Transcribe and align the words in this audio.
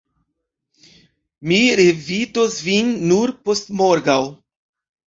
Mi 1.51 1.59
revidos 1.81 2.59
vin 2.71 2.93
nur 3.13 3.39
postmorgaŭ. 3.47 4.21